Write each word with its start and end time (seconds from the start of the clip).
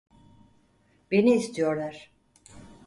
Beni 1.11 1.35
istiyorlar. 1.35 2.11